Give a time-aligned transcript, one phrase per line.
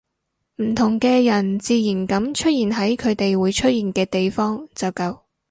[0.55, 5.19] 唔同嘅人自然噉出現喺佢哋會出現嘅地方就夠